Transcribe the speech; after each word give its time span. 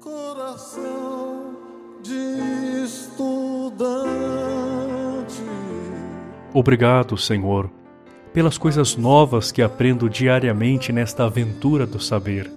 Coração 0.00 1.56
de 2.00 2.84
estudante. 2.84 3.98
Obrigado, 6.54 7.16
Senhor, 7.16 7.68
pelas 8.32 8.56
coisas 8.56 8.94
novas 8.96 9.50
que 9.50 9.60
aprendo 9.60 10.08
diariamente 10.08 10.92
nesta 10.92 11.24
aventura 11.24 11.84
do 11.84 11.98
saber. 11.98 12.48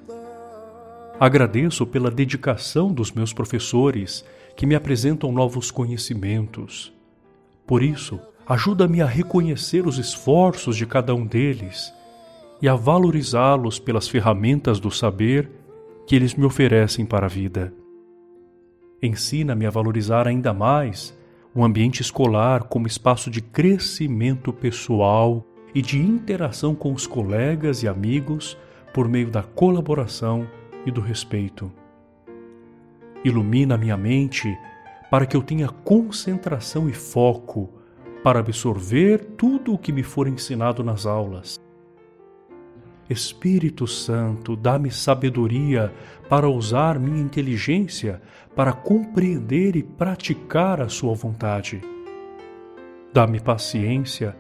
Agradeço 1.20 1.84
pela 1.88 2.12
dedicação 2.12 2.94
dos 2.94 3.12
meus 3.12 3.34
professores 3.34 4.24
que 4.56 4.68
me 4.68 4.76
apresentam 4.76 5.32
novos 5.32 5.72
conhecimentos. 5.72 6.94
Por 7.66 7.82
isso, 7.82 8.20
ajuda-me 8.48 9.02
a 9.02 9.08
reconhecer 9.08 9.88
os 9.88 9.98
esforços 9.98 10.78
de 10.78 10.86
cada 10.86 11.16
um 11.16 11.26
deles 11.26 11.92
e 12.62 12.70
a 12.70 12.76
valorizá-los 12.76 13.80
pelas 13.80 14.08
ferramentas 14.08 14.80
do 14.80 14.92
saber 14.92 15.50
que 16.06 16.16
eles 16.16 16.36
me 16.36 16.46
oferecem 16.46 17.06
para 17.06 17.26
a 17.26 17.30
vida. 17.30 17.74
Ensina-me 19.02 19.66
a 19.66 19.70
valorizar 19.70 20.28
ainda 20.28 20.54
mais 20.54 21.18
o 21.54 21.64
ambiente 21.64 22.02
escolar 22.02 22.64
como 22.64 22.88
espaço 22.88 23.30
de 23.30 23.42
crescimento 23.42 24.54
pessoal 24.54 25.46
e 25.74 25.82
de 25.82 26.00
interação 26.00 26.76
com 26.76 26.94
os 26.94 27.08
colegas 27.08 27.84
e 27.84 27.88
amigos 27.88 28.58
por 28.94 29.08
meio 29.08 29.30
da 29.30 29.44
colaboração 29.44 30.48
e 30.86 30.92
do 30.92 31.02
respeito. 31.02 31.72
Ilumina 33.24 33.78
minha 33.78 33.98
mente 33.98 34.58
para 35.10 35.26
que 35.26 35.36
eu 35.36 35.44
tenha 35.44 35.68
concentração 35.68 36.90
e 36.90 36.94
foco 36.94 37.70
para 38.24 38.40
absorver 38.40 39.20
tudo 39.38 39.74
o 39.74 39.78
que 39.78 39.92
me 39.92 40.04
for 40.04 40.28
ensinado 40.28 40.84
nas 40.84 41.06
aulas. 41.06 41.60
Espírito 43.12 43.86
Santo, 43.86 44.56
dá-me 44.56 44.90
sabedoria 44.90 45.94
para 46.30 46.50
usar 46.50 46.98
minha 46.98 47.22
inteligência 47.22 48.22
para 48.56 48.72
compreender 48.72 49.76
e 49.76 49.84
praticar 49.84 50.82
a 50.82 50.88
Sua 50.88 51.14
vontade. 51.14 51.82
Dá-me 53.14 53.40
paciência 53.40 54.36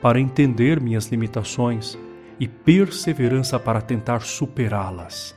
para 0.00 0.20
entender 0.20 0.80
minhas 0.80 1.08
limitações 1.08 1.98
e 2.38 2.46
perseverança 2.46 3.58
para 3.58 3.80
tentar 3.80 4.20
superá-las. 4.22 5.36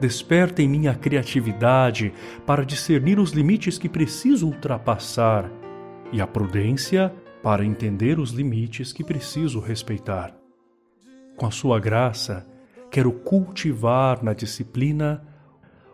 Desperta 0.00 0.62
em 0.62 0.68
mim 0.68 0.86
a 0.86 0.94
criatividade 0.94 2.12
para 2.46 2.64
discernir 2.64 3.18
os 3.18 3.32
limites 3.32 3.78
que 3.78 3.88
preciso 3.88 4.46
ultrapassar 4.46 5.50
e 6.12 6.20
a 6.20 6.26
prudência 6.26 7.12
para 7.42 7.64
entender 7.64 8.18
os 8.18 8.30
limites 8.30 8.92
que 8.92 9.02
preciso 9.02 9.58
respeitar. 9.60 10.37
Com 11.38 11.46
a 11.46 11.50
sua 11.52 11.78
graça, 11.78 12.44
quero 12.90 13.12
cultivar 13.12 14.24
na 14.24 14.32
disciplina 14.32 15.22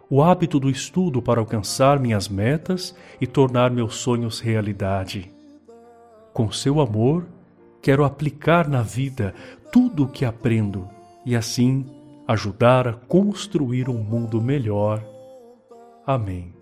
o 0.09 0.23
hábito 0.23 0.59
do 0.59 0.71
estudo 0.71 1.21
para 1.21 1.39
alcançar 1.39 2.01
minhas 2.01 2.29
metas 2.29 2.95
e 3.21 3.27
tornar 3.27 3.71
meus 3.71 3.97
sonhos 3.97 4.41
realidade. 4.41 5.31
Com 6.33 6.51
seu 6.51 6.81
amor, 6.81 7.27
quero 7.83 8.05
aplicar 8.05 8.67
na 8.67 8.81
vida 8.81 9.35
tudo 9.71 10.05
o 10.05 10.09
que 10.09 10.25
aprendo 10.25 10.89
e 11.27 11.37
assim 11.37 11.85
ajudar 12.27 12.89
a 12.89 12.93
construir 12.95 13.91
um 13.91 13.99
mundo 13.99 14.41
melhor. 14.41 15.05
Amém. 16.07 16.55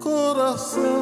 Coração 0.00 1.01